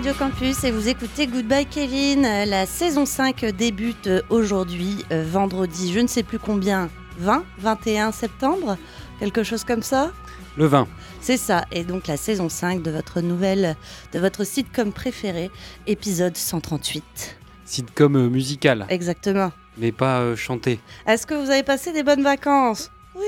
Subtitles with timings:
[0.00, 2.22] 15h sur Radio Campus et vous écoutez Goodbye Kevin.
[2.22, 8.76] La saison 5 débute aujourd'hui, euh, vendredi, je ne sais plus combien, 20, 21 septembre,
[9.18, 10.10] quelque chose comme ça?
[10.56, 10.88] Le 20.
[11.20, 13.76] C'est ça, et donc la saison 5 de votre nouvelle,
[14.12, 15.50] de votre sitcom préféré,
[15.86, 17.36] épisode 138.
[17.64, 19.52] Sitcom euh, musical, Exactement.
[19.78, 20.80] mais pas euh, chanté.
[21.06, 22.90] Est-ce que vous avez passé des bonnes vacances?
[23.14, 23.24] Oui.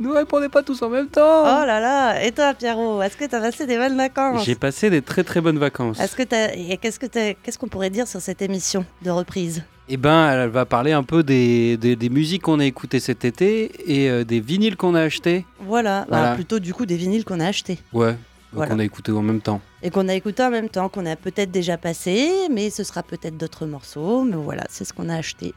[0.00, 3.24] Ne répondez pas tous en même temps Oh là là, et toi Pierrot, est-ce que
[3.26, 4.44] tu as passé des bonnes vacances?
[4.44, 6.00] J'ai passé des très très bonnes vacances.
[6.00, 9.10] Est-ce que t'as- et qu'est-ce que t'as- qu'est-ce qu'on pourrait dire sur cette émission de
[9.10, 9.62] reprise?
[9.88, 13.24] Eh ben, elle va parler un peu des, des, des musiques qu'on a écoutées cet
[13.24, 15.44] été et euh, des vinyles qu'on a achetés.
[15.60, 16.34] Voilà, bah, Voilà.
[16.34, 18.14] plutôt du coup des vinyles qu'on a achetés Ouais,
[18.52, 18.70] Voilà.
[18.72, 19.60] qu'on a écoutés en même temps.
[19.82, 23.02] et qu'on a écouté en même temps, qu'on a peut-être déjà passé, mais ce sera
[23.02, 25.54] peut-être d'autres morceaux, mais voilà, c'est ce qu'on a acheté.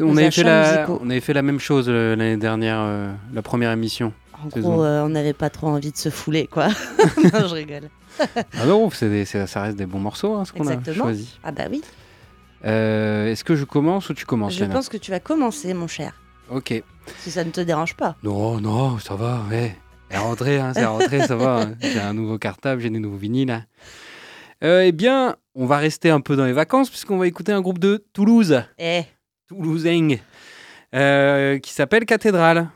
[0.00, 3.42] On avait, fait la, on avait fait la même chose euh, l'année dernière, euh, la
[3.42, 4.12] première émission.
[4.44, 6.68] En gros, euh, on n'avait pas trop envie de se fouler, quoi.
[7.32, 7.88] non, je rigole.
[8.60, 11.38] Ah non, c'est des- ça reste des bons morceaux, hein, ce qu'on a choisi.
[11.42, 11.80] Ah bah oui,
[12.62, 15.86] Est-ce que je commence ou tu commences, je Léna pense que tu vas commencer, mon
[15.88, 16.12] cher,
[16.50, 16.82] Ok.
[17.18, 18.16] si ça ne te dérange pas.
[18.22, 19.76] Non, non, ça va, ouais.
[20.10, 21.62] C'est rentré, hein, c'est rentré, ça va.
[21.62, 21.74] hein.
[21.80, 23.50] J'ai un nouveau cartable, j'ai des nouveaux vinyles.
[23.50, 23.64] hein.
[24.60, 27.78] Eh bien, on va rester un peu dans les vacances puisqu'on va écouter un groupe
[27.78, 29.02] de Toulouse, Eh,
[29.56, 30.16] Toulousain,
[30.94, 32.68] euh, qui s'appelle Cathédrale.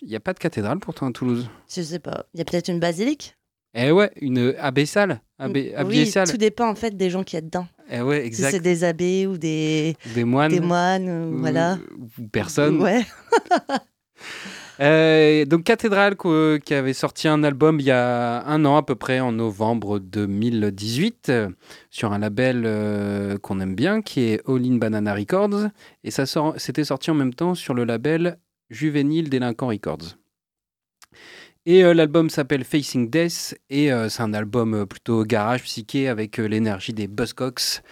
[0.00, 1.48] Il n'y a pas de cathédrale pourtant à Toulouse.
[1.68, 3.36] je sais pas, il y a peut-être une basilique
[3.74, 7.42] Eh ouais, une abbessale, abbé, Oui, tout dépend en fait des gens qui y a
[7.42, 7.66] dedans.
[7.90, 8.50] Eh ouais, Si exact.
[8.52, 10.50] c'est des abbés ou des, Des moines.
[10.50, 11.78] des moines, euh, voilà.
[12.18, 12.80] Ou personne.
[12.80, 13.02] Ouais.
[14.80, 18.94] Euh, donc Cathédrale qui avait sorti un album il y a un an à peu
[18.94, 21.50] près en novembre 2018 euh,
[21.90, 25.68] sur un label euh, qu'on aime bien qui est All In Banana Records
[26.04, 28.38] et ça sort, c'était sorti en même temps sur le label
[28.70, 30.16] Juvénile Délinquant Records.
[31.66, 36.94] Et euh, l'album s'appelle Facing Death et c'est un album plutôt garage psyché avec l'énergie
[36.94, 37.82] des Buzzcocks.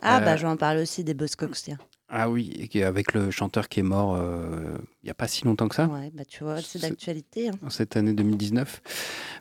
[0.00, 1.78] Ah bah j'en parle aussi des Buzzcocks, tiens.
[2.10, 5.44] Ah oui, et avec le chanteur qui est mort euh, il n'y a pas si
[5.44, 5.86] longtemps que ça.
[5.88, 7.48] Ouais, bah tu vois, c'est d'actualité.
[7.50, 7.68] hein.
[7.68, 8.80] cette année 2019.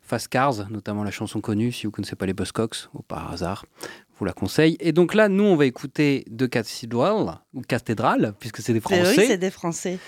[0.03, 3.31] Fast Cars, notamment la chanson connue, si vous ne connaissez pas les Buzzcocks, ou par
[3.31, 4.75] hasard, je vous la conseille.
[4.81, 8.93] Et donc là, nous, on va écouter de Cathedral, ou Cathédrale, puisque c'est des C'est-
[8.99, 9.99] Oui, Français, c'est des Français.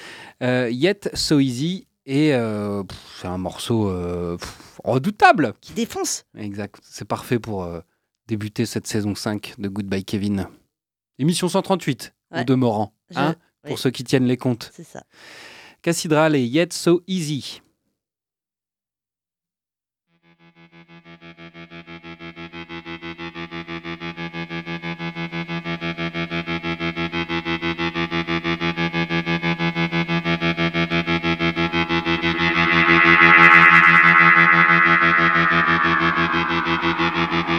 [0.44, 2.84] euh, Yet So Easy, et euh,
[3.22, 5.54] c'est un morceau euh, pff, redoutable.
[5.62, 6.26] Qui défoncent.
[6.38, 7.80] Exact, c'est parfait pour euh,
[8.28, 10.48] débuter cette saison 5 de Goodbye Kevin.
[11.20, 12.46] Émission 138, Ouais.
[12.46, 13.78] demeurant, Je- hein, pour oui.
[13.78, 14.72] ceux qui tiennent les comptes.
[14.74, 15.04] C'est ça.
[15.82, 17.62] Cathedral et Yet So Easy.
[36.32, 37.59] Thank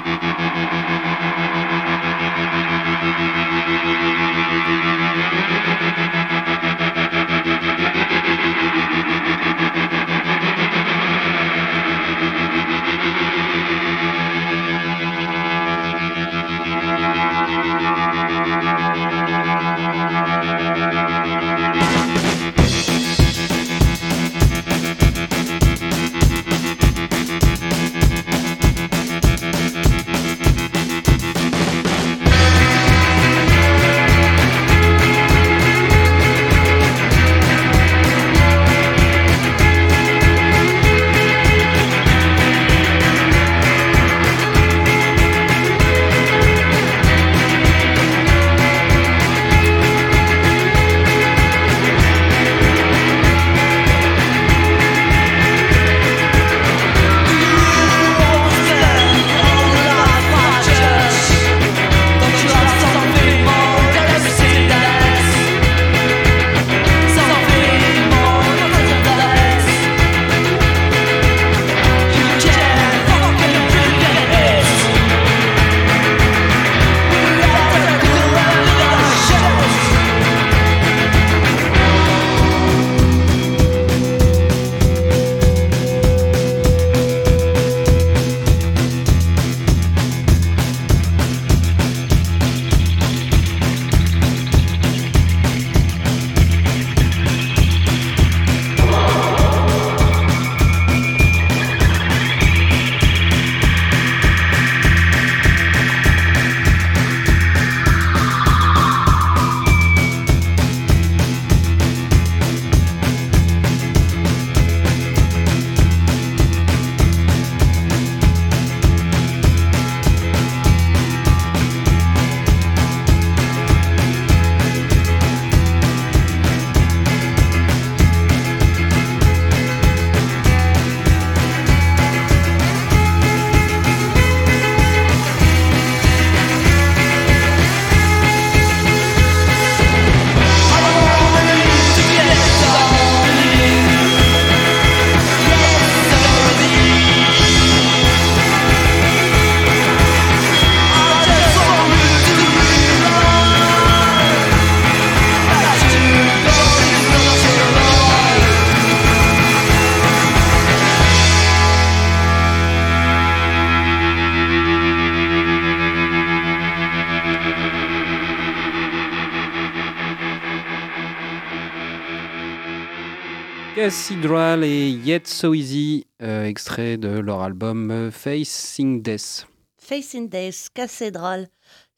[174.20, 179.46] Cathedral et Yet So Easy, euh, extrait de leur album euh, Facing Death.
[179.78, 181.48] Facing Death, Cathedral.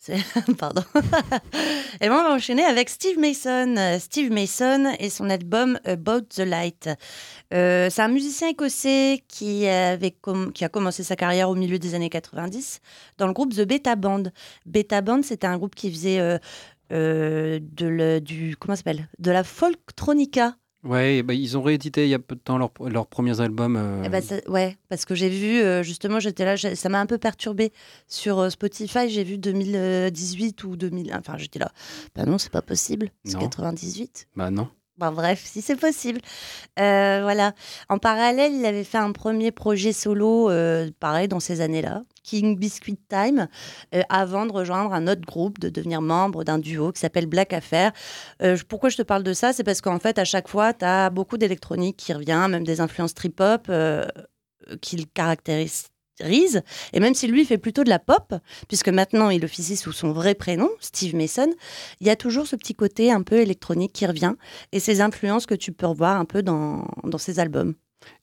[0.57, 0.85] Pardon.
[2.01, 3.99] et moi, on va enchaîner avec Steve Mason.
[3.99, 6.89] Steve Mason et son album About the Light.
[7.53, 10.15] Euh, c'est un musicien écossais qui, avait
[10.55, 12.79] qui a commencé sa carrière au milieu des années 90
[13.19, 14.23] dans le groupe The Beta Band.
[14.65, 16.39] Beta Band, c'était un groupe qui faisait
[16.89, 17.89] de
[19.25, 20.55] la folktronica
[20.85, 23.77] Ouais, bah, ils ont réédité il y a peu de temps leurs leur premiers albums.
[23.77, 24.03] Euh.
[24.05, 27.19] Eh ben, ouais, parce que j'ai vu, euh, justement, j'étais là, ça m'a un peu
[27.19, 27.73] perturbé
[28.09, 29.09] sur euh, Spotify.
[29.09, 31.15] J'ai vu 2018 ou 2000.
[31.15, 31.71] Enfin, j'étais là.
[32.17, 33.11] Bah non, c'est pas possible.
[33.25, 34.27] C'est 98.
[34.35, 34.69] Bah non.
[34.99, 36.21] Bah, bref, si c'est possible.
[36.77, 37.55] voilà.
[37.89, 40.51] En parallèle, il avait fait un premier projet solo,
[41.01, 42.03] pareil, dans ces années-là.
[42.23, 43.49] King Biscuit Time
[43.95, 47.53] euh, avant de rejoindre un autre groupe, de devenir membre d'un duo qui s'appelle Black
[47.53, 47.93] Affair.
[48.43, 49.53] Euh, pourquoi je te parle de ça?
[49.53, 52.81] C'est parce qu'en fait, à chaque fois, tu as beaucoup d'électronique qui revient, même des
[52.81, 54.07] influences trip-hop euh,
[54.81, 55.92] qui le caractérisent.
[56.93, 58.35] Et même si lui fait plutôt de la pop,
[58.69, 61.53] puisque maintenant il officie sous son vrai prénom, Steve Mason,
[62.01, 64.35] il y a toujours ce petit côté un peu électronique qui revient
[64.73, 67.75] et ces influences que tu peux revoir un peu dans, dans ses albums.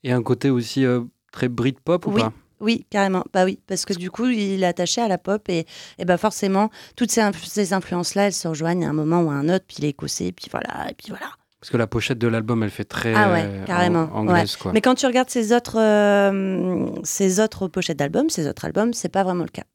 [0.04, 0.86] Et un côté aussi
[1.32, 2.34] très Britpop ou pas?
[2.60, 3.24] oui, carrément.
[3.34, 5.66] Bah oui, parce que du coup, il est attaché à la pop et,
[5.98, 9.34] et bah forcément, toutes ces, ces influences-là, elles se rejoignent à un moment ou à
[9.34, 11.32] un autre, puis il est écossais, puis voilà, et puis voilà.
[11.60, 14.10] Parce que la pochette de l'album, elle fait très ah ouais, carrément.
[14.14, 14.56] anglaise.
[14.56, 14.72] Quoi.
[14.72, 19.10] Mais quand tu regardes ces autres, euh, ces autres pochettes d'albums, ces autres albums, c'est
[19.10, 19.66] pas vraiment le cas.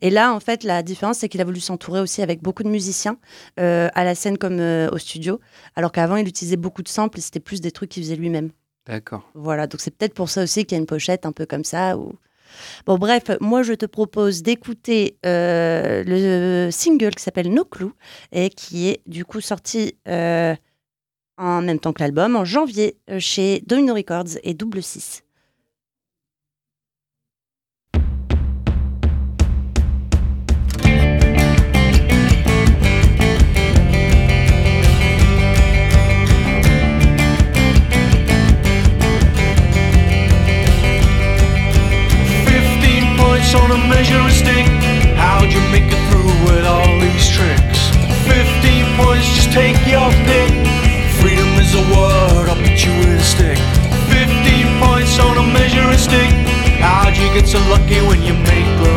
[0.00, 2.70] Et là, en fait, la différence, c'est qu'il a voulu s'entourer aussi avec beaucoup de
[2.70, 3.18] musiciens,
[3.60, 5.38] euh, à la scène comme euh, au studio,
[5.74, 8.50] alors qu'avant, il utilisait beaucoup de samples et c'était plus des trucs qu'il faisait lui-même.
[8.86, 9.30] D'accord.
[9.34, 11.64] Voilà, donc c'est peut-être pour ça aussi qu'il y a une pochette un peu comme
[11.64, 12.14] ça, où
[12.86, 17.92] Bon, bref, moi, je te propose d'écouter euh, le single qui s'appelle No Clue
[18.32, 20.54] et qui est du coup sorti euh,
[21.38, 25.22] en même temps que l'album en janvier euh, chez Domino Records et Double 6.
[43.54, 44.66] on a measuring stick.
[45.16, 47.90] How'd you make it through with all these tricks?
[48.26, 50.85] 15 points, just take your pick.
[51.76, 53.58] A word, I'll beat you with a stick.
[54.08, 56.30] 15 points on a measuring stick.
[56.80, 58.95] How'd you get so lucky when you make love?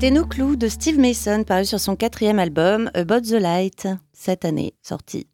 [0.00, 4.44] C'était No Clue de Steve Mason, paru sur son quatrième album, About the Light, cette
[4.44, 5.26] année, sorti.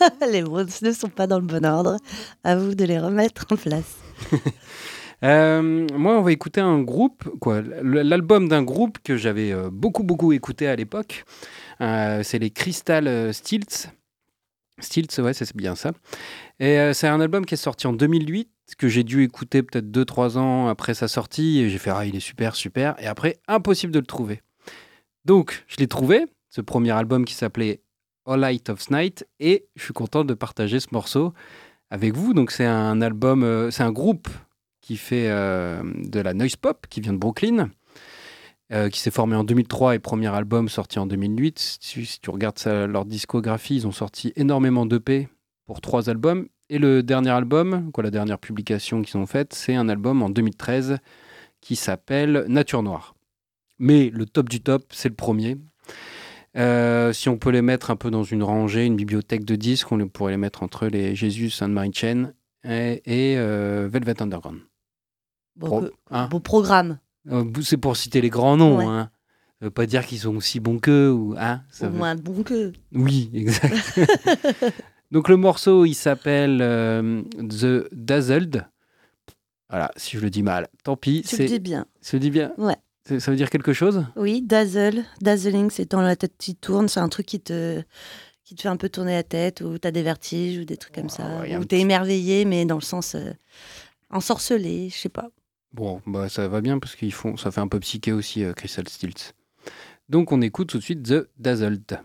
[0.32, 1.98] les mots ne sont pas dans le bon ordre.
[2.42, 3.96] À vous de les remettre en place.
[5.24, 7.24] Euh, moi, on va écouter un groupe,
[7.82, 11.24] l'album d'un groupe que j'avais euh, beaucoup, beaucoup écouté à l'époque.
[11.80, 13.88] Euh, c'est les Crystal Stilts.
[14.78, 15.92] Stilts, ouais, c'est bien ça.
[16.60, 20.38] Et c'est un album qui est sorti en 2008, que j'ai dû écouter peut-être 2-3
[20.38, 21.60] ans après sa sortie.
[21.60, 23.00] Et j'ai fait, ah, il est super, super.
[23.00, 24.42] Et après, impossible de le trouver.
[25.24, 27.80] Donc, je l'ai trouvé, ce premier album qui s'appelait
[28.26, 29.26] All Light of Night.
[29.38, 31.32] Et je suis content de partager ce morceau
[31.90, 32.34] avec vous.
[32.34, 34.28] Donc, c'est un album, c'est un groupe
[34.86, 37.70] qui fait euh, de la noise pop, qui vient de Brooklyn,
[38.72, 41.78] euh, qui s'est formé en 2003 et premier album sorti en 2008.
[41.80, 45.28] Si, tu regardes leur discographie, ils ont sorti énormément d'EP
[45.66, 46.46] pour trois albums.
[46.68, 50.30] Et le dernier album, quoi, la dernière publication qu'ils ont faite, c'est un album en
[50.30, 50.98] 2013
[51.60, 53.14] qui s'appelle Nature Noire.
[53.78, 55.56] Mais le top du top, c'est le premier.
[56.56, 59.92] Euh, si on peut les mettre un peu dans une rangée, une bibliothèque de disques,
[59.92, 62.32] on pourrait les mettre entre les Jésus, Sainte Marie Chain
[62.64, 64.60] et, et Velvet Underground.
[65.56, 66.98] Beau, hein programme.
[67.30, 68.88] Euh, c'est pour citer les grands noms.
[68.88, 69.10] Hein.
[69.58, 71.10] Ça veut pas dire qu'ils sont aussi bons qu'eux.
[71.10, 72.72] Ou, hein, ça moins bons qu'eux.
[72.92, 74.00] Oui, exact.
[75.10, 78.66] Donc le morceau, il s'appelle euh, The Dazzled.
[79.68, 81.22] Voilà, si je le dis mal, tant pis.
[81.22, 81.86] Tu le dis bien.
[82.04, 82.76] Tu le dis bien Ouais.
[83.04, 84.04] Ça veut dire quelque chose?
[84.16, 85.04] Oui, dazzle.
[85.20, 86.88] Dazzling, c'est dans la tête qui tourne.
[86.88, 87.80] C'est un truc qui te,
[88.42, 90.76] qui te fait un peu tourner la tête, ou tu as des vertiges, ou des
[90.76, 91.42] trucs comme ça.
[91.58, 93.30] ou tu es émerveillé, mais dans le sens euh,
[94.10, 95.28] ensorcelé, je sais pas.
[95.72, 98.52] Bon, bah ça va bien parce qu'ils font, ça fait un peu psyché aussi, euh,
[98.54, 99.34] Crystal Stilts.
[100.08, 102.00] Donc on écoute tout de suite The Dazzled.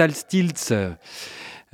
[0.00, 0.72] Crystal Stilts.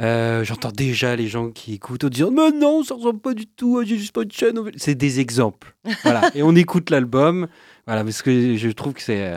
[0.00, 3.46] Euh, J'entends déjà les gens qui écoutent en disant Mais non, ça ressemble pas du
[3.46, 4.44] tout à Jesus Punch.
[4.76, 5.76] C'est des exemples.
[6.02, 6.28] voilà.
[6.34, 7.46] Et on écoute l'album.
[7.86, 9.32] Voilà, parce que je trouve que c'est.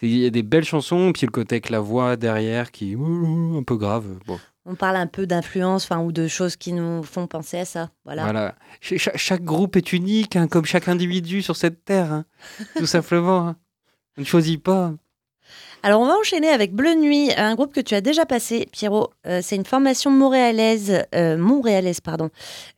[0.00, 2.96] Il y a des belles chansons, puis le côté avec la voix derrière qui est
[2.96, 4.04] un peu grave.
[4.26, 4.38] Bon.
[4.64, 7.90] On parle un peu d'influence ou de choses qui nous font penser à ça.
[8.04, 8.22] Voilà.
[8.22, 8.54] voilà.
[8.80, 12.12] chaque groupe est unique, hein, comme chaque individu sur cette terre.
[12.12, 12.24] Hein.
[12.76, 13.48] tout simplement.
[13.48, 13.56] Hein.
[14.16, 14.94] On ne choisit pas.
[15.86, 19.12] Alors, on va enchaîner avec Bleu Nuit, un groupe que tu as déjà passé, Pierrot.
[19.24, 22.30] Euh, c'est une formation montréalaise, euh, montréalaise pardon,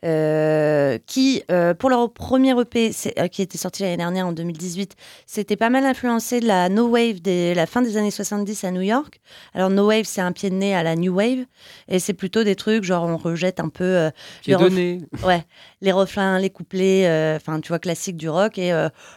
[0.05, 1.41] euh, qui,
[1.79, 2.91] pour leur premier EP,
[3.31, 4.95] qui était sorti l'année dernière en 2018,
[5.25, 8.69] c'était pas mal influencé de la No Wave de la fin des années 70 à
[8.69, 9.19] New York.
[9.55, 11.45] Alors, No Wave, c'est un pied de nez à la New Wave,
[11.87, 14.11] et c'est plutôt des trucs genre on rejette un peu.
[14.45, 15.01] les, donné.
[15.25, 15.43] ouais,
[15.81, 18.73] les refrains, les couplets, enfin, tu vois, classiques du rock, et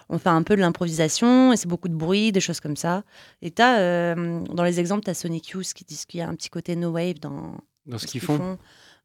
[0.09, 3.03] on fait un peu de l'improvisation, et c'est beaucoup de bruit, des choses comme ça.
[3.41, 6.29] Et t'as euh, dans les exemples, tu as Sonic Youth qui disent qu'il y a
[6.29, 8.59] un petit côté no wave dans, dans ce qu'ils font.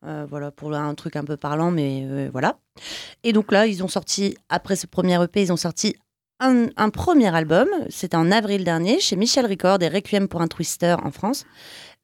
[0.05, 2.59] Euh, voilà, pour un truc un peu parlant, mais euh, voilà.
[3.23, 5.95] Et donc là, ils ont sorti, après ce premier EP, ils ont sorti
[6.39, 7.67] un, un premier album.
[7.89, 11.45] C'était en avril dernier chez Michel Record et Requiem pour un Twister en France.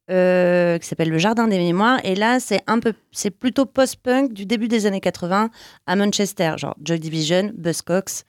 [0.08, 2.00] Qui s'appelle Le Jardin des Mémoires.
[2.04, 5.50] Et là, c'est un peu, c'est plutôt post-punk du début des années 80
[5.86, 8.26] à Manchester, genre Joy Division, Buzzcocks,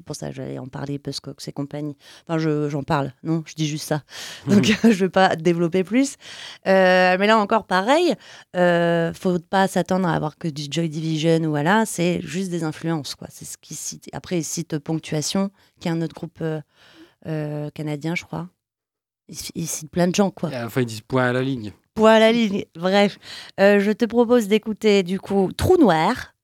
[0.00, 1.94] c'est pour ça que j'allais en parler, Buzzcocks et compagnie.
[2.26, 4.02] Enfin, j'en parle, non, je dis juste ça.
[4.46, 6.16] Donc, je ne vais pas développer plus.
[6.66, 8.14] Euh, mais là encore, pareil,
[8.56, 12.64] euh, faut pas s'attendre à avoir que du Joy Division ou voilà, c'est juste des
[12.64, 13.14] influences.
[13.14, 13.28] quoi.
[13.30, 14.08] C'est ce qui cite.
[14.14, 16.62] Après, il cite Ponctuation, qui est un autre groupe euh,
[17.26, 18.48] euh, canadien, je crois.
[19.54, 20.50] Il, cite plein de gens, quoi.
[20.64, 21.72] Enfin, ils disent point à la ligne.
[21.94, 23.18] Point à la ligne, bref.
[23.58, 26.34] je te propose d'écouter, du coup, Trou Noir,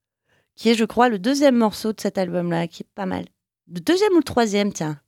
[0.54, 3.24] qui est, je crois, le deuxième morceau de cet album-là, qui est pas mal.
[3.72, 5.00] Le deuxième ou le troisième, tiens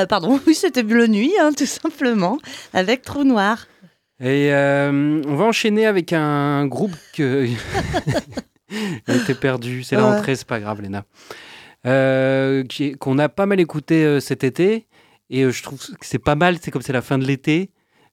[0.00, 2.38] Bah pardon, oui, c'était Bleu Nuit, hein, tout simplement,
[2.72, 3.66] avec Trou Noir.
[4.18, 7.46] Et euh, on va enchaîner avec un groupe que...
[9.06, 10.14] Elle était perdue, c'est la Ouais.
[10.14, 11.04] rentrée, c'est pas grave, Léna.
[11.86, 12.64] Euh,
[12.98, 14.86] Qu'on a pas mal écouté euh, cet été,
[15.28, 17.70] et je trouve que c'est pas mal, c'est comme c'est la fin de l'été.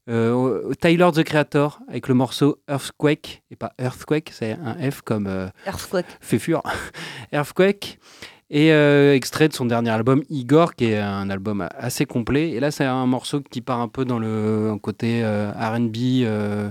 [0.09, 5.27] Euh, Tyler the Creator avec le morceau Earthquake, et pas Earthquake, c'est un F comme
[5.27, 6.05] euh, Earthquake.
[6.19, 6.63] Féfure,
[7.31, 7.99] Earthquake,
[8.49, 12.51] et euh, extrait de son dernier album Igor, qui est un album assez complet.
[12.51, 15.95] Et là, c'est un morceau qui part un peu dans le un côté euh, RB
[16.23, 16.69] euh,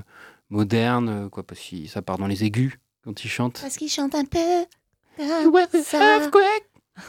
[0.49, 3.59] moderne, quoi, parce que ça part dans les aigus quand il chante.
[3.61, 4.39] Parce qu'il chante un peu.
[5.19, 6.31] comme ça.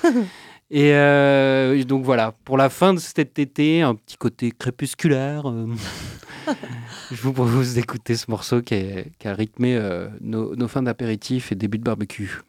[0.69, 5.43] Et donc voilà, pour la fin de cet été, un petit côté crépusculaire.
[7.11, 9.79] je vous propose d'écouter ce morceau qui, est- qui a rythmé
[10.19, 12.41] nos, nos fins d'apéritif et début de barbecue.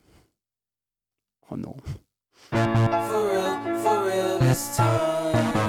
[1.50, 1.76] Oh non.
[2.50, 5.67] For real, for real this time.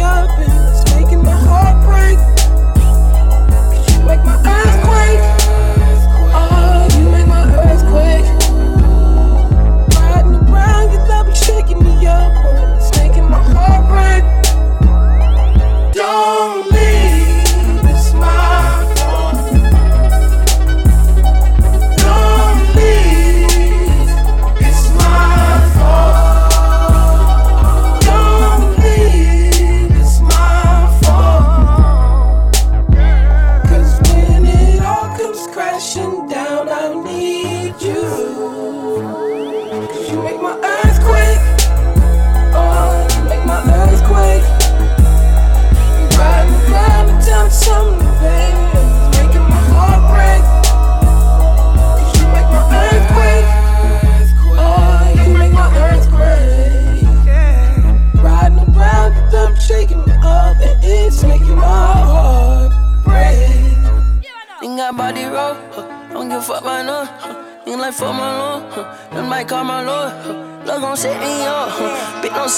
[0.00, 2.29] Up and it's making my heart break.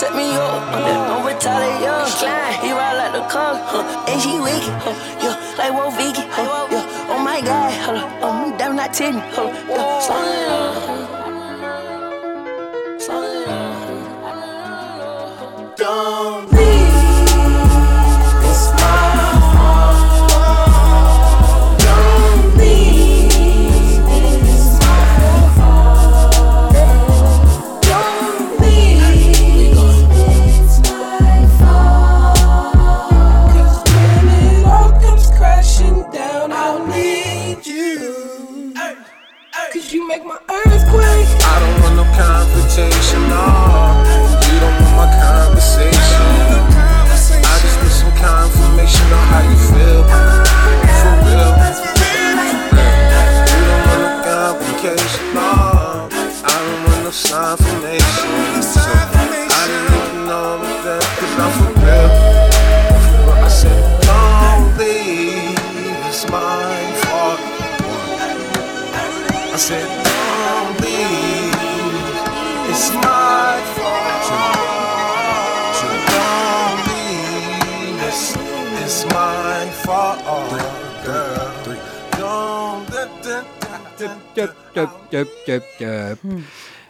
[0.03, 0.59] Set me up.
[0.75, 1.07] Huh.
[1.09, 1.95] Don't retaliate, yo.
[2.19, 4.11] Slide, he ride like the car, huh.
[4.11, 4.95] and she wicked, huh.
[5.23, 6.67] yeah, like Wo Vicky, huh.
[6.75, 7.13] yeah.
[7.13, 9.72] Oh my god, hold oh me damn not tell me, hold up,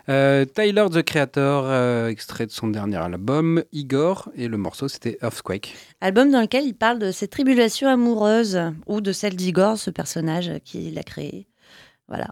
[0.08, 5.16] Euh, Tyler the Creator, euh, extrait de son dernier album, Igor, et le morceau c'était
[5.22, 5.76] Earthquake.
[6.00, 10.50] Album dans lequel il parle de ses tribulations amoureuses ou de celle d'Igor, ce personnage
[10.64, 11.46] qu'il a créé.
[12.08, 12.28] Voilà.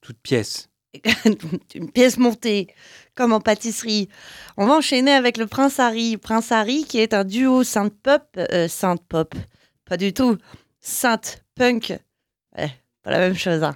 [0.00, 0.68] Toute pièce.
[1.74, 2.68] Une pièce montée,
[3.14, 4.08] comme en pâtisserie.
[4.56, 6.16] On va enchaîner avec le Prince Harry.
[6.16, 8.24] Prince Harry qui est un duo synth-pop.
[8.36, 9.34] euh, synth-pop,
[9.84, 10.36] pas du tout.
[10.80, 11.98] Synth-punk.
[12.58, 13.62] Ouais, pas la même chose.
[13.62, 13.74] hein.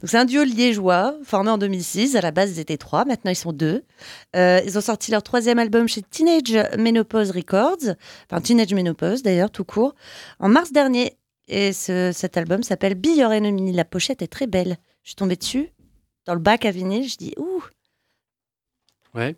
[0.00, 2.16] Donc c'est un duo liégeois, formé en 2006.
[2.16, 3.04] À la base, ils étaient trois.
[3.04, 3.82] Maintenant, ils sont deux.
[4.36, 7.94] Euh, ils ont sorti leur troisième album chez Teenage Menopause Records.
[8.30, 9.94] Enfin, Teenage Menopause, d'ailleurs, tout court.
[10.38, 11.16] En mars dernier.
[11.50, 13.72] Et ce- cet album s'appelle Be Your Enemy.
[13.72, 14.76] La pochette est très belle.
[15.02, 15.70] Je suis tombée dessus
[16.26, 17.64] dans le bac à vinyle, je dis ouh.
[19.14, 19.34] Ouais.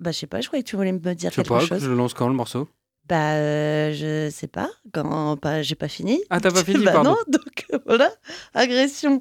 [0.00, 1.60] Bah je sais pas, je croyais que tu voulais me dire Je sais quelque pas,
[1.60, 1.82] chose.
[1.82, 2.68] je le lance quand le morceau?
[3.08, 4.70] Bah, euh, je sais pas.
[4.92, 6.22] Quand, pas, j'ai pas fini.
[6.30, 7.10] Ah, t'as pas fini, bah pardon.
[7.10, 8.10] non, donc euh, voilà,
[8.54, 9.20] agression.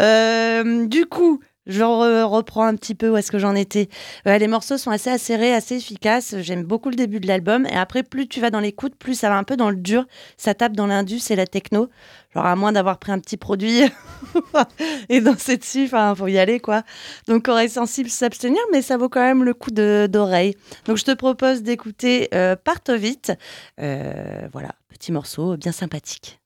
[0.00, 3.88] Euh, du coup, je re- reprends un petit peu où est-ce que j'en étais.
[4.26, 6.34] Les morceaux sont assez acérés, assez efficaces.
[6.40, 7.66] J'aime beaucoup le début de l'album.
[7.66, 10.06] Et après, plus tu vas dans l'écoute, plus ça va un peu dans le dur.
[10.36, 11.88] Ça tape dans l'indus et la techno.
[12.34, 13.82] Genre, à moins d'avoir pris un petit produit
[15.08, 16.82] et danser dessus, enfin, faut y aller, quoi.
[17.28, 20.56] Donc, oreille sensible, s'abstenir, mais ça vaut quand même le coup d'oreille.
[20.86, 23.32] Donc, je te propose d'écouter euh, Parto vite.
[23.80, 26.41] Euh, voilà, petit morceau bien sympathique.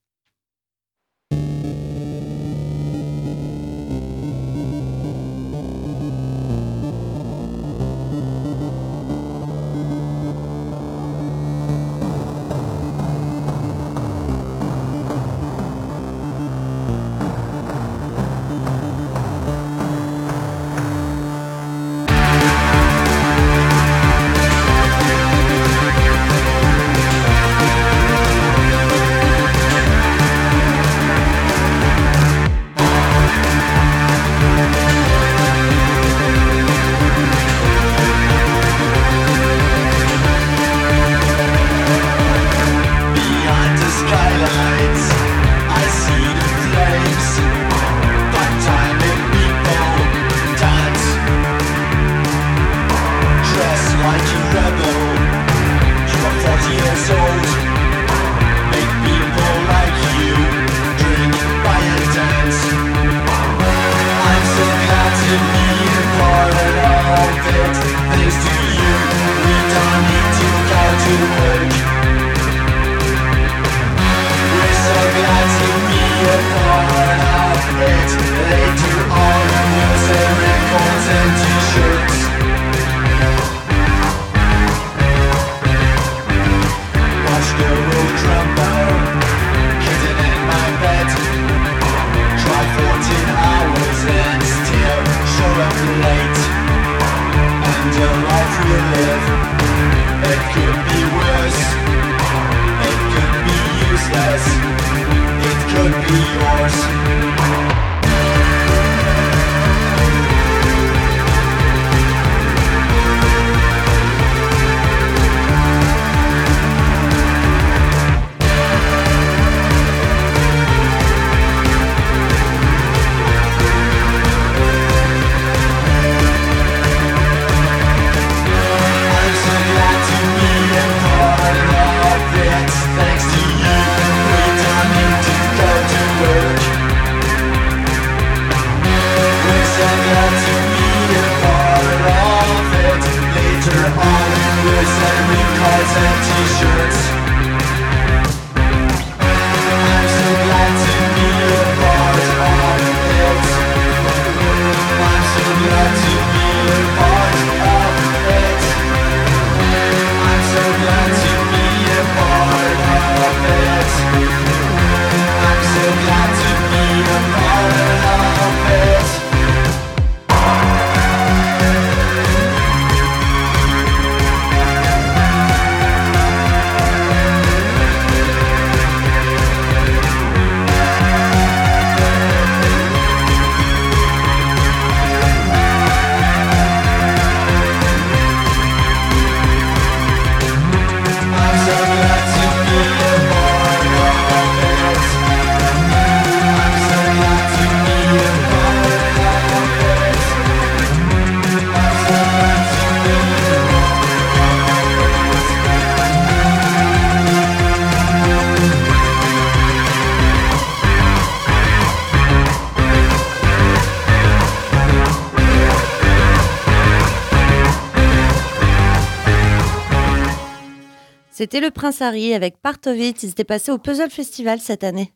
[221.47, 223.23] C'était le Prince Harry avec Partovitz.
[223.23, 225.13] Ils étaient passés au Puzzle Festival cette année,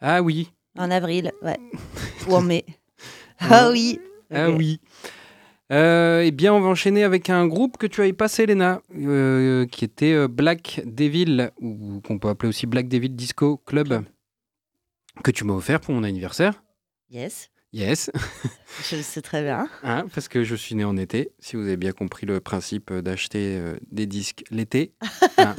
[0.00, 1.60] Ah oui, en avril, ouais.
[2.28, 2.64] Ou en mai.
[3.38, 4.00] Ah oui.
[4.34, 4.80] ah oui.
[5.70, 9.64] Euh, eh bien, on va enchaîner avec un groupe que tu avais passé, Léna, euh,
[9.66, 14.02] qui était euh, Black Devil, ou qu'on peut appeler aussi Black Devil Disco Club,
[15.22, 16.64] que tu m'as offert pour mon anniversaire.
[17.10, 18.10] Yes, Yes,
[18.90, 19.68] je le sais très bien.
[19.84, 22.90] Hein, parce que je suis né en été, si vous avez bien compris le principe
[22.90, 24.92] euh, d'acheter euh, des disques l'été,
[25.38, 25.54] hein,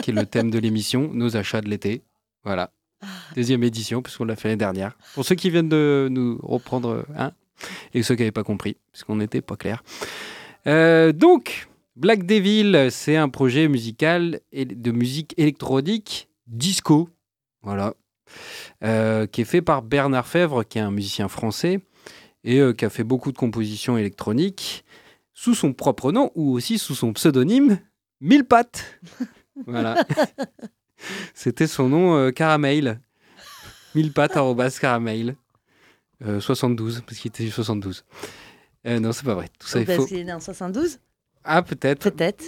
[0.00, 2.04] qui est le thème de l'émission, nos achats de l'été.
[2.44, 2.70] Voilà.
[3.34, 4.96] Deuxième édition, puisqu'on l'a fait l'année dernière.
[5.14, 7.32] Pour ceux qui viennent de nous reprendre, hein,
[7.94, 9.82] et ceux qui n'avaient pas compris, parce qu'on n'était pas clair.
[10.68, 17.08] Euh, donc, Black Devil, c'est un projet musical et de musique électronique disco.
[17.62, 17.94] Voilà.
[18.84, 21.80] Euh, qui est fait par Bernard Fèvre, qui est un musicien français
[22.44, 24.84] et euh, qui a fait beaucoup de compositions électroniques
[25.34, 27.78] sous son propre nom ou aussi sous son pseudonyme
[28.20, 29.00] Mille Pattes.
[29.66, 30.04] voilà.
[31.34, 33.00] C'était son nom euh, Caramel.
[33.94, 35.36] Mille pattes arrobas caramel.
[36.26, 38.04] Euh, 72, parce qu'il était du 72.
[38.86, 39.48] Euh, non, c'est pas vrai.
[39.58, 40.06] Tout ça est Parce faux.
[40.06, 40.98] qu'il est né en 72
[41.44, 42.10] Ah, peut-être.
[42.10, 42.44] Peut-être.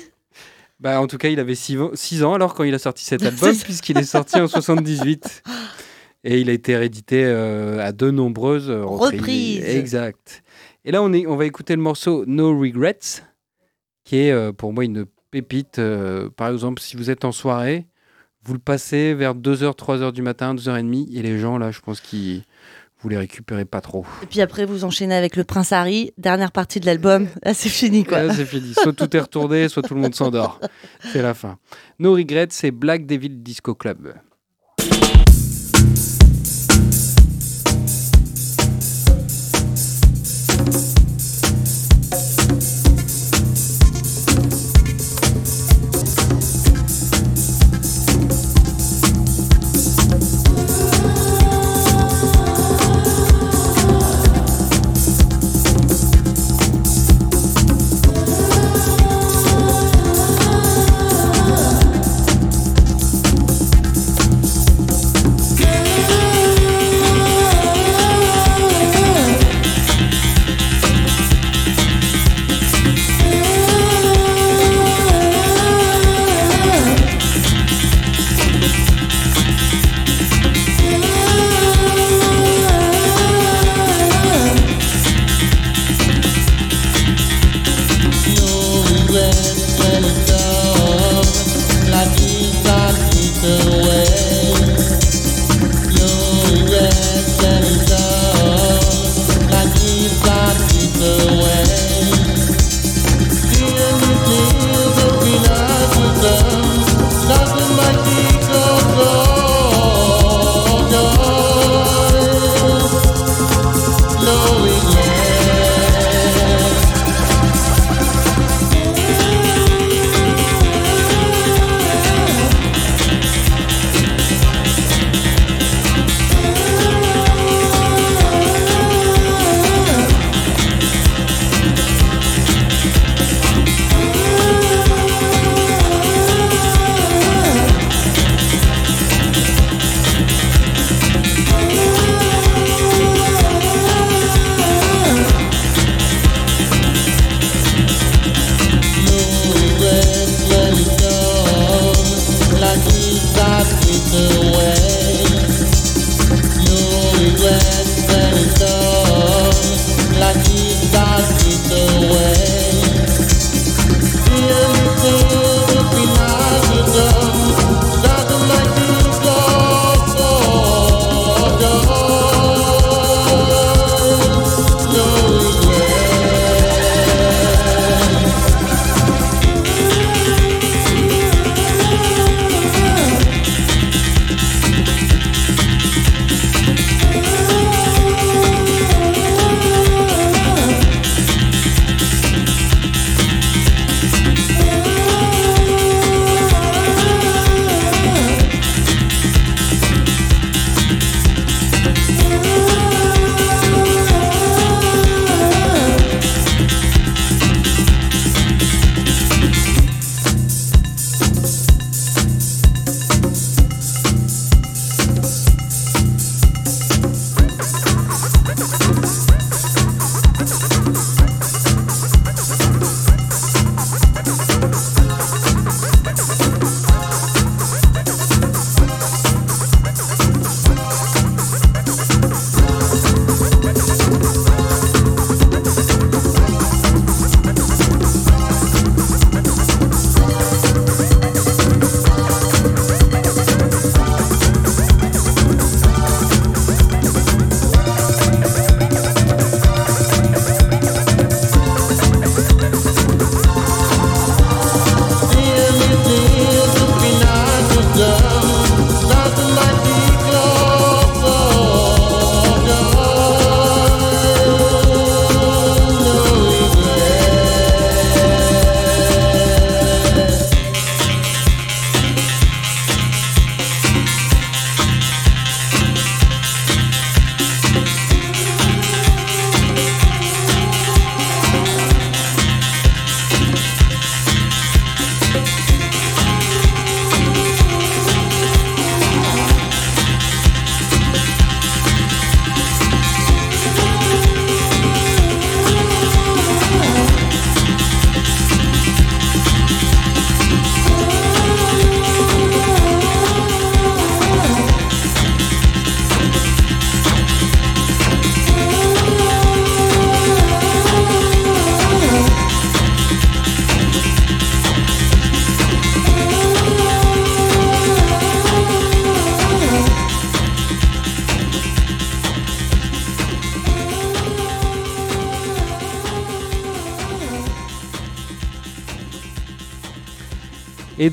[0.80, 3.56] Bah, en tout cas, il avait 6 ans alors quand il a sorti cet album,
[3.56, 5.42] puisqu'il est sorti en 78.
[6.24, 9.20] Et il a été réédité euh, à de nombreuses reprises.
[9.20, 9.64] Reprises.
[9.64, 10.42] Exact.
[10.84, 12.98] Et là, on, est, on va écouter le morceau No Regrets,
[14.04, 15.78] qui est euh, pour moi une pépite.
[15.78, 17.86] euh, par exemple, si vous êtes en soirée,
[18.44, 22.00] vous le passez vers 2h, 3h du matin, 2h30, et les gens, là, je pense
[22.00, 22.42] qu'ils
[23.00, 24.04] vous les récupérez pas trop.
[24.22, 27.28] Et puis après, vous enchaînez avec le Prince Harry, dernière partie de l'album.
[27.44, 28.22] Là, c'est fini, quoi.
[28.22, 28.74] Là, c'est fini.
[28.74, 30.60] Soit tout est retourné, soit tout le monde s'endort.
[31.12, 31.58] C'est la fin.
[31.98, 34.14] No Regrets, c'est Black Devil Disco Club.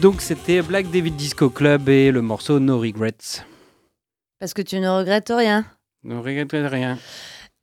[0.06, 3.42] Donc c'était Black David Disco Club et le morceau No Regrets.
[4.38, 5.66] Parce que tu ne regrettes rien.
[6.04, 7.00] Ne regrettez rien.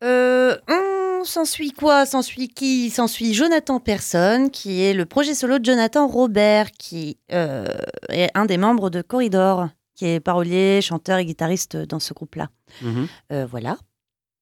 [0.03, 2.05] Euh, on s'ensuit quoi?
[2.05, 2.91] S'ensuit qui?
[2.91, 7.65] S'ensuit Jonathan Person, qui est le projet solo de Jonathan Robert, qui euh,
[8.09, 12.49] est un des membres de Corridor, qui est parolier, chanteur et guitariste dans ce groupe-là.
[12.81, 13.07] Mhm.
[13.31, 13.77] Euh, voilà,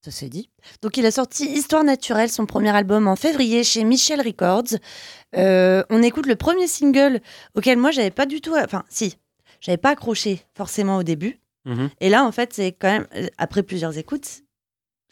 [0.02, 0.48] ça c'est dit.
[0.82, 4.78] Donc il a sorti Histoire naturelle, son premier album en février chez Michel Records.
[5.36, 7.20] Euh, on écoute le premier single
[7.54, 9.16] auquel moi j'avais pas du tout, enfin si,
[9.60, 11.38] j'avais pas accroché forcément au début.
[11.66, 11.90] Mhm.
[12.00, 14.40] Et là en fait c'est quand même après plusieurs écoutes,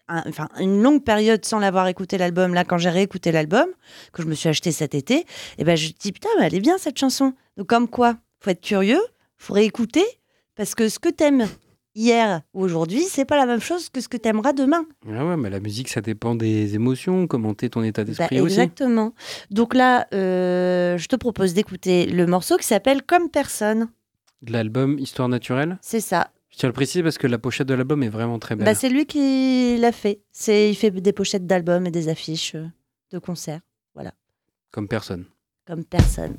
[0.08, 2.54] un- enfin une longue période sans l'avoir écouté l'album.
[2.54, 3.66] Là quand j'ai réécouté l'album
[4.12, 5.26] que je me suis acheté cet été,
[5.58, 7.34] et ben je me dis putain mais elle est bien cette chanson.
[7.58, 9.02] Donc comme quoi, faut être curieux,
[9.36, 10.04] faut réécouter
[10.54, 11.46] parce que ce que t'aimes
[11.98, 14.84] hier ou aujourd'hui, c'est pas la même chose que ce que t'aimeras demain.
[15.10, 18.40] Ah ouais, mais la musique, ça dépend des émotions, comment t'es ton état Bah, d'esprit
[18.40, 18.54] aussi.
[18.54, 19.12] exactement.
[19.50, 23.88] Donc là, euh, je te propose d'écouter le morceau qui s'appelle Comme personne.
[24.42, 25.78] De l'album Histoire naturelle.
[25.82, 26.30] C'est ça.
[26.50, 28.64] Je tiens à le préciser parce que la pochette de l'album est vraiment très belle.
[28.64, 30.20] Bah, c'est lui qui l'a fait.
[30.32, 32.66] C'est, il fait des pochettes d'albums et des affiches euh,
[33.12, 33.60] de concerts.
[34.70, 35.24] Comme personne.
[35.66, 36.36] Comme personne.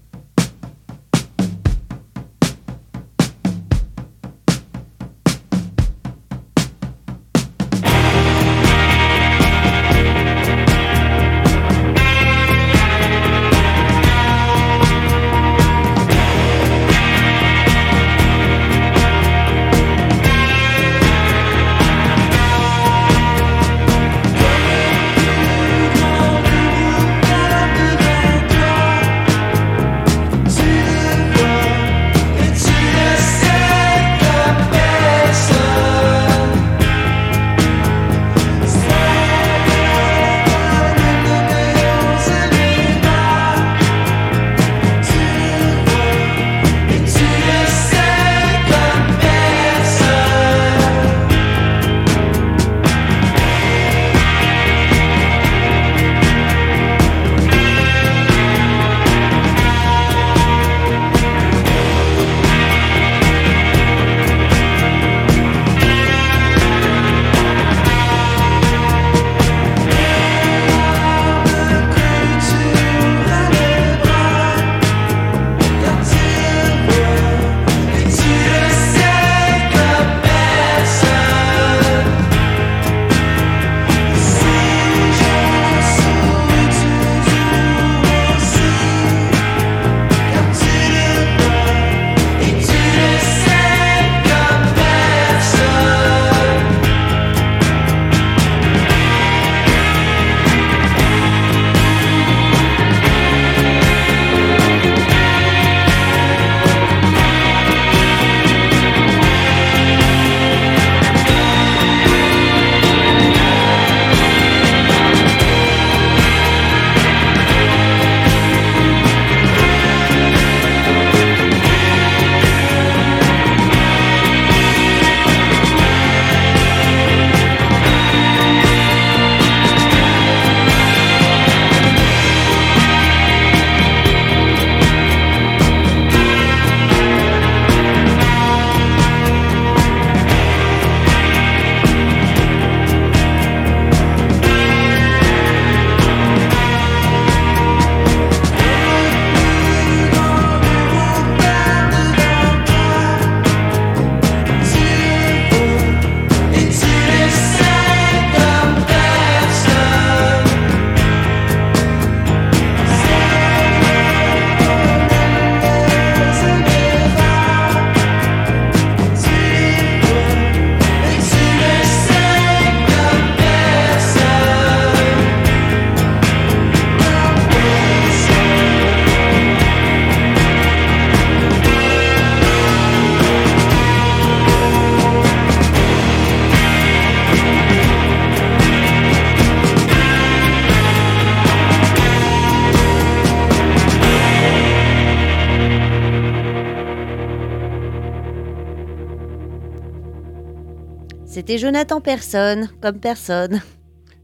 [201.50, 203.60] C'était Jonathan Personne, comme personne.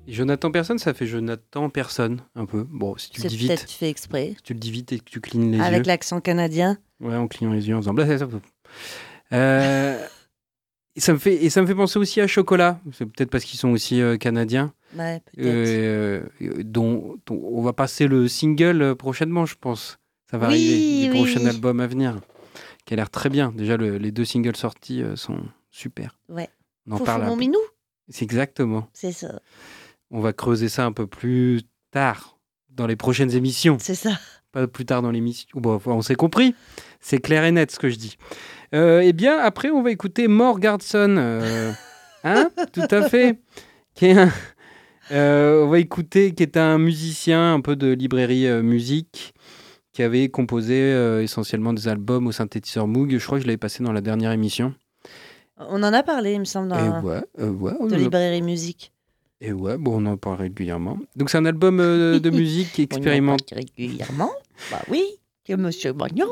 [0.07, 2.67] Jonathan Personne, ça fait Jonathan Personne, un peu.
[2.69, 4.33] Bon, si tu le dis peut-être vite, fait exprès.
[4.37, 5.83] si tu le dis vite et que tu clignes les Avec yeux.
[5.87, 6.77] l'accent canadien.
[6.99, 8.27] Ouais, en clignant les yeux, en blah, blah.
[9.33, 10.05] Euh,
[10.95, 12.79] et ça me fait et ça me fait penser aussi à Chocolat.
[12.93, 14.71] C'est peut-être parce qu'ils sont aussi euh, canadiens.
[14.95, 15.47] Ouais, peut-être.
[15.47, 16.21] Euh,
[16.63, 19.97] dont, dont on va passer le single euh, prochainement, je pense.
[20.29, 22.19] Ça va Oui, arriver, du oui, prochain album à venir,
[22.85, 23.51] qui a l'air très bien.
[23.51, 25.39] Déjà, le- les deux singles sortis euh, sont
[25.71, 26.19] super.
[26.29, 26.49] Ouais.
[26.87, 27.23] On en Foufou, parle.
[27.23, 27.59] un mon minou,
[28.09, 28.87] C'est exactement.
[28.93, 29.39] c'est ça,
[30.11, 31.61] On va creuser ça un peu plus
[31.91, 32.37] tard
[32.69, 33.77] dans les prochaines émissions.
[33.79, 34.19] c'est ça.
[34.51, 35.47] Pas plus tard dans l'émission.
[35.55, 36.55] Bon, on s'est compris.
[37.01, 38.17] C'est clair et net ce que je dis.
[38.73, 41.15] Euh, eh bien, après, on va écouter Morgardson.
[41.17, 41.71] euh,
[42.23, 43.39] hein Tout à fait.
[43.95, 44.31] Qui est un-
[45.11, 49.33] euh, on va écouter, qui est un musicien un peu de librairie euh, musique,
[49.93, 53.17] qui avait composé essentiellement des albums au synthétiseur Moog.
[53.17, 54.73] Je crois que je l'avais passé dans la dernière émission.
[55.57, 57.97] On en a parlé, il me semble, dans Et ouais, euh, ouais, on de en
[57.97, 58.91] a- librairie musique.
[59.41, 60.97] et ouais, bon, on en parle régulièrement.
[61.15, 62.81] Donc, c'est un album euh, de musique.
[62.91, 64.31] On en parle régulièrement.
[64.71, 65.03] Bah oui,
[65.45, 66.27] que Monsieur Magnon.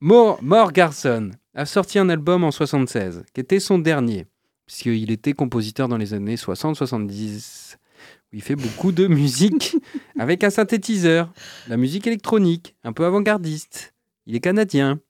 [0.00, 4.26] Mort, Mort Garson a sorti un album en 76, qui était son dernier,
[4.66, 7.76] puisqu'il était compositeur dans les années 60-70,
[8.32, 9.76] où il fait beaucoup de musique
[10.18, 11.32] avec un synthétiseur,
[11.68, 13.92] la musique électronique, un peu avant-gardiste.
[14.26, 15.00] Il est canadien.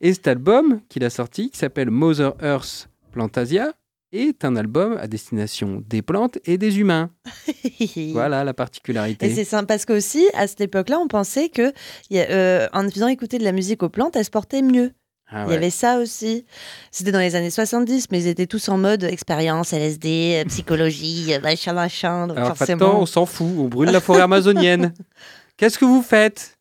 [0.00, 3.72] Et cet album qu'il a sorti, qui s'appelle Mother Earth Plantasia,
[4.12, 7.10] est un album à destination des plantes et des humains.
[8.12, 9.34] Voilà la Et particularité.
[9.34, 11.72] c'est simple parce qu'aussi, à cette époque-là, on pensait que
[12.10, 14.92] y a- euh, en faisant écouter de la musique aux plantes, elles se portaient mieux.
[15.28, 16.44] Ah Il y avait ça aussi.
[16.92, 21.34] C'était dans les années 70, mais ils étaient tous en mode expérience, LSD, euh, psychologie,
[21.34, 22.28] euh, machin, machin.
[22.28, 23.00] Donc Alors forcément.
[23.00, 24.94] on s'en fout, on brûle la forêt amazonienne.
[25.56, 26.56] Qu'est-ce que vous faites?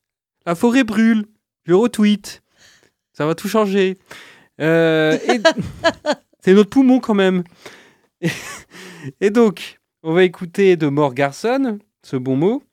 [0.47, 1.25] La forêt brûle.
[1.65, 2.41] Je retweet.
[3.17, 3.97] Ça va tout changer.
[4.61, 5.41] Euh, et-
[6.41, 7.43] C'est notre poumon quand même.
[8.21, 8.29] Et,
[9.21, 12.63] et donc, on va écouter de Mort Garson, ce bon mot,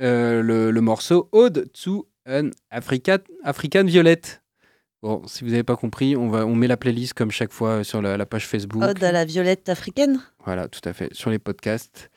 [0.00, 4.20] euh, le, le morceau Ode to an Africa, African Violet.
[5.00, 7.84] Bon, si vous n'avez pas compris, on, va, on met la playlist comme chaque fois
[7.84, 8.82] sur la, la page Facebook.
[8.82, 10.20] Ode à la violette africaine.
[10.44, 12.10] Voilà, tout à fait, sur les podcasts.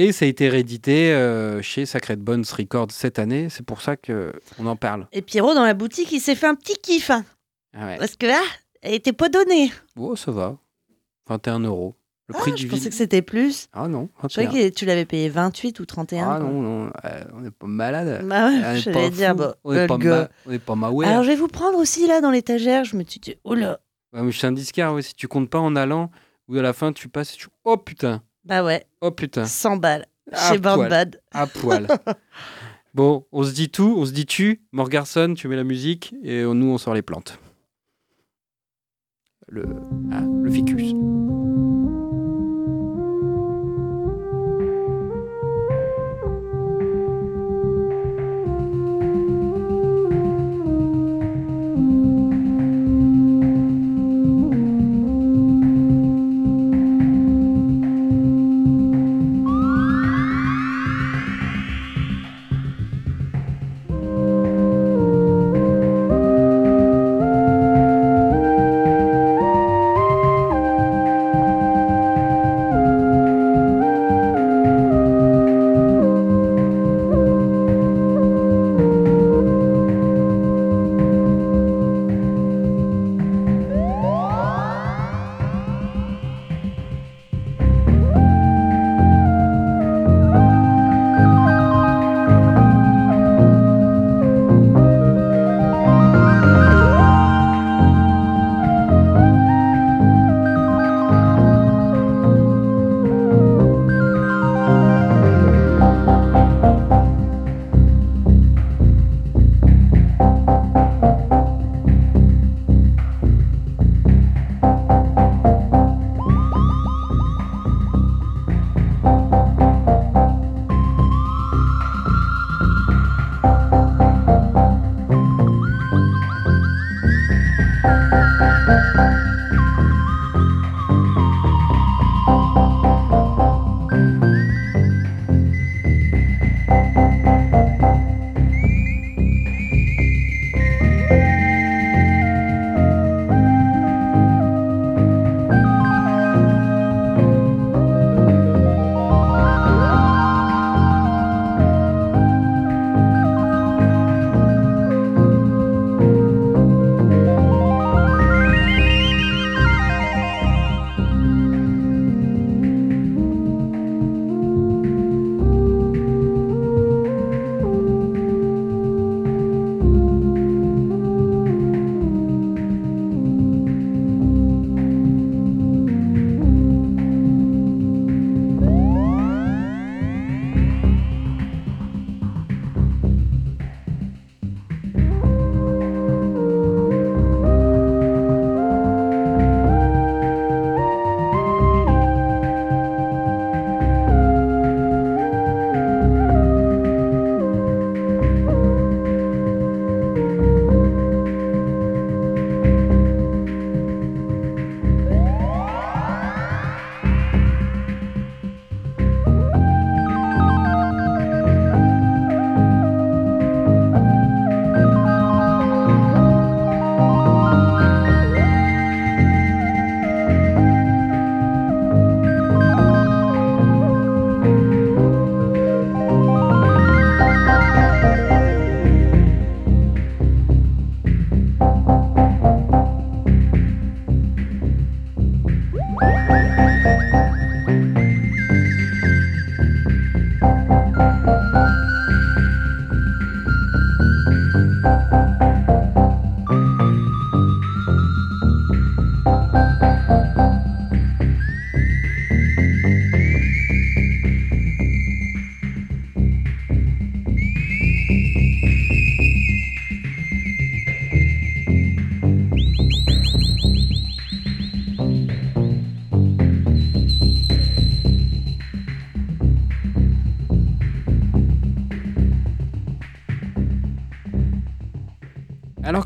[0.00, 3.48] Et ça a été réédité euh, chez Sacred Bones Records cette année.
[3.50, 5.08] C'est pour ça qu'on en parle.
[5.10, 7.10] Et Pierrot, dans la boutique, il s'est fait un petit kiff.
[7.10, 7.24] hein,
[7.76, 7.96] Ah ouais.
[7.98, 8.40] parce que là,
[8.80, 9.72] elle était pas donnée.
[9.98, 10.56] Oh, ça va.
[11.28, 11.96] 21 euros.
[12.28, 12.76] Le prix Ah, du je vide.
[12.78, 13.68] pensais que c'était plus.
[13.72, 14.68] Ah non, Je croyais 21.
[14.70, 16.28] que tu l'avais payé 28 ou 31.
[16.30, 18.24] Ah non, non, euh, on n'est pas malade.
[18.24, 19.36] Bah ouais, On est je pas vais dire, fou.
[19.36, 22.06] bah, on n'est pas, ma- on est pas ma Alors je vais vous prendre aussi
[22.06, 22.84] là dans l'étagère.
[22.84, 23.80] Je me suis dit, oh là.
[24.12, 25.02] Ouais, mais je suis un ouais.
[25.02, 26.10] si tu comptes pas en allant,
[26.48, 27.48] ou à la fin tu passes, et tu...
[27.64, 30.06] oh putain, Bah ouais, oh putain, 100 balles.
[30.32, 30.88] À Chez Born.
[30.88, 31.20] Bad.
[31.30, 31.86] à poil.
[32.94, 36.42] bon, on se dit tout, on se dit tu, Morgarson, tu mets la musique, et
[36.42, 37.38] nous on sort les plantes.
[39.48, 39.64] Le,
[40.12, 40.94] ah, le ficus.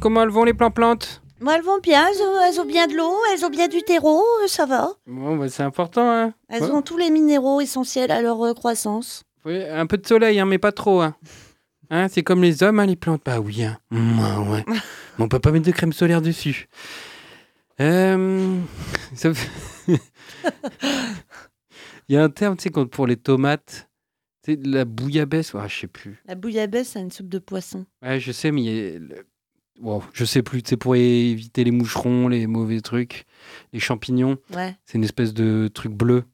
[0.03, 2.95] Comment elles vont les plantes Moi, elles vont bien, elles ont, elles ont bien de
[2.95, 4.91] l'eau, elles ont bien du terreau, euh, ça va.
[5.07, 6.35] Bon, bah, c'est important, hein.
[6.49, 6.71] Elles Ouais.
[6.71, 9.23] ont tous les minéraux essentiels à leur euh, croissance.
[9.45, 11.01] Oui, un peu de soleil, hein, mais pas trop.
[11.03, 11.15] Hein.
[11.91, 13.23] Hein, c'est comme les hommes, hein, les plantes.
[13.25, 13.79] Bah oui, hein.
[13.93, 14.65] Ouais.
[15.19, 16.69] Mais on peut pas mettre de crème solaire dessus.
[17.81, 18.59] Euh,
[22.09, 23.89] Il y a un terme, tu sais, quand- pour les tomates.
[24.45, 25.53] C'est la bouillabaisse.
[25.55, 26.21] Ah, je sais plus.
[26.27, 27.85] La bouillabaisse, c'est une soupe de poisson.
[28.03, 29.27] Ouais, je sais, mais il y a le-
[29.81, 30.63] wow, je sais plus.
[30.67, 33.25] C'est pour éviter les moucherons, les mauvais trucs,
[33.73, 34.37] les champignons.
[34.55, 34.77] Ouais.
[34.85, 36.25] C'est une espèce de truc bleu.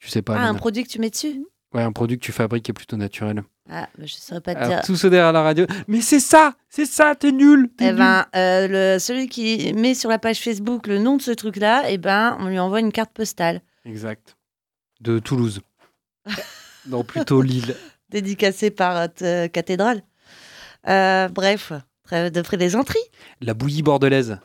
[0.00, 0.36] Tu sais pas.
[0.38, 1.44] ah, un produit que tu mets dessus?
[1.74, 3.42] Ouais, un produit que tu fabriques qui est plutôt naturel.
[3.68, 4.82] Ah, bah, je saurais pas te Alors, dire.
[4.82, 5.66] tout ceux derrière la radio.
[5.88, 7.96] Mais c'est ça C'est ça, t'es nul t'es Eh nul.
[7.98, 11.90] ben, euh, le, celui qui met sur la page Facebook le nom de ce truc-là,
[11.90, 14.36] eh ben, on lui envoie une carte postale Exact.
[15.00, 15.60] De Toulouse.
[16.86, 17.74] non, plutôt Lille.
[18.08, 20.02] dédicacée par euh, t- cathédrale.
[20.88, 21.72] Euh, bref,
[22.10, 22.98] de plaisanterie.
[23.40, 24.38] La bouillie bordelaise.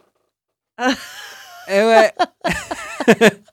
[0.78, 0.94] Ah.
[1.70, 2.14] Eh ouais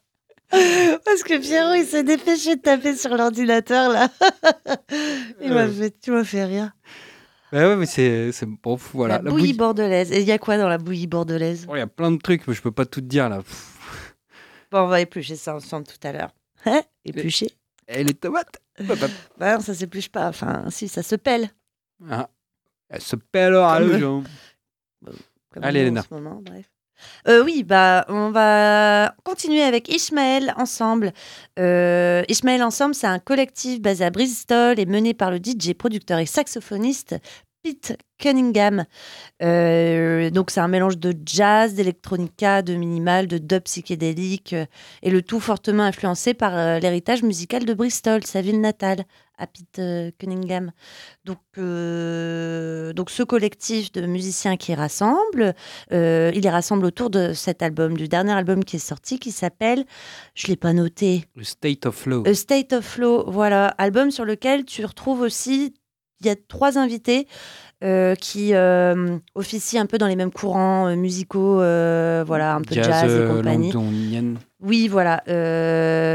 [0.51, 4.09] Parce que Pierrot, il s'est dépêché de taper sur l'ordinateur, là.
[5.41, 5.73] il m'a Euh.
[5.73, 6.73] fait, tu m'as fait rire.
[7.53, 8.33] Bah ouais, mais c'est...
[8.33, 9.21] c'est- Bon, voilà.
[9.23, 10.11] la, bouillie bordelaise.
[10.13, 11.67] Et il y a quoi dans la bouillie bordelaise?
[11.69, 13.43] Oh, Il y a plein de trucs, mais je peux pas tout te dire, là.
[14.73, 16.31] Bon, on va éplucher ça ensemble tout à l'heure.
[16.67, 16.83] Hein?
[17.05, 17.51] Éplucher?
[17.89, 18.61] Et les tomates.
[19.39, 20.29] Bah non, ça s'épluche pas.
[20.29, 21.51] Enfin, si, ça se pèle.
[22.11, 22.29] Ah.
[22.91, 24.25] Elle se pèle à Comme- le jambe.
[25.53, 26.67] comme Allez, moment, bref.
[27.29, 31.13] Euh, oui, bah, on va continuer avec Ishmael Ensemble.
[31.59, 36.19] Euh, Ishmael Ensemble, c'est un collectif basé à Bristol et mené par le DJ, producteur
[36.19, 37.17] et saxophoniste
[37.63, 38.85] Pete Cunningham.
[39.43, 44.67] Euh, donc, c'est un mélange de jazz, d'électronica, de minimal, de dub psychédélique euh,
[45.03, 49.05] et le tout fortement influencé par euh, l'héritage musical de Bristol, sa ville natale,
[49.37, 49.81] à Pete
[50.19, 50.71] Cunningham.
[51.25, 55.55] Donc, donc, ce collectif de musiciens qui rassemble,
[55.91, 55.97] il
[56.41, 59.87] les rassemble autour de cet album, du dernier album qui est sorti, qui s'appelle,
[60.35, 62.23] je l'ai pas noté, Le state of flow.
[62.27, 63.25] A State of Flow.
[63.31, 65.73] Voilà, album sur lequel tu retrouves aussi,
[66.21, 67.27] il y a trois invités
[67.83, 72.61] euh, qui euh, officient un peu dans les mêmes courants euh, musicaux, euh, voilà, un
[72.63, 73.73] peu jazz, et euh, compagnie.
[73.73, 74.39] londonienne.
[74.61, 75.23] Oui, voilà.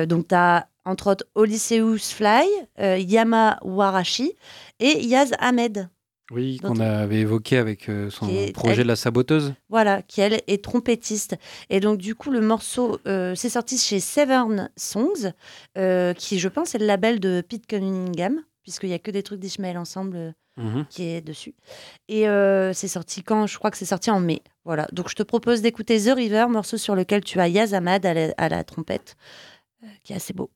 [0.06, 2.46] donc, tu as entre autres Odysseus Fly,
[2.80, 4.34] Yama Warashi
[4.80, 5.90] et Yaz Ahmed.
[6.32, 9.54] Oui, qu'on avait évoqué avec son est- projet de la saboteuse.
[9.70, 11.36] Voilà, qui elle est trompettiste.
[11.70, 15.32] Et donc, du coup, le morceau, euh, c'est sorti chez Severn Songs,
[15.78, 19.24] euh, qui, je pense, est le label de Pete Cunningham, puisqu'il n'y a que des
[19.24, 20.86] trucs d'Ishmael ensemble euh, Mhm.
[20.90, 21.54] qui est dessus.
[22.08, 23.46] Et euh, c'est sorti quand?
[23.46, 24.42] Je crois que c'est sorti en mai.
[24.64, 24.88] Voilà.
[24.94, 28.14] Donc, je te propose d'écouter The River, morceau sur lequel tu as Yaz Ahmad à
[28.14, 29.16] la, à la trompette,
[29.84, 30.50] euh, qui est assez beau.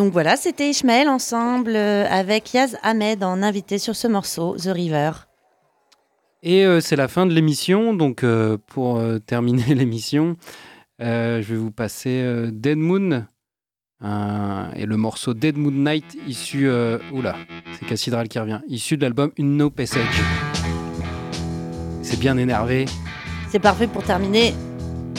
[0.00, 4.70] Donc voilà, c'était Ishmael ensemble euh, avec Yaz Ahmed en invité sur ce morceau, The
[4.72, 5.10] River.
[6.42, 7.92] Et euh, c'est la fin de l'émission.
[7.92, 10.38] Donc, euh, pour euh, terminer l'émission,
[11.00, 13.26] je vais vous passer Dead Moon
[14.02, 16.70] et le morceau Dead Moon Night issu.
[17.12, 17.36] oula,
[17.78, 18.60] c'est Cassidral qui revient.
[18.68, 20.22] Issu de l'album Une No Passage.
[22.02, 22.86] C'est bien énervé.
[23.50, 24.54] C'est parfait pour terminer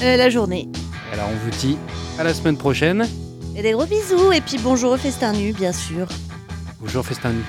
[0.02, 0.70] la journée.
[1.14, 1.78] Alors, on vous dit
[2.18, 3.06] à la semaine prochaine.
[3.56, 6.08] Et des gros bisous, et puis bonjour au Festin Nu, bien sûr.
[6.80, 7.44] Bonjour Festin Nu.